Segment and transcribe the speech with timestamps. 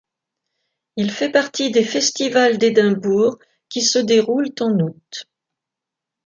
[0.95, 3.37] Il fait partie des festivals d'Edinburgh
[3.69, 5.29] qui se déroulent en août.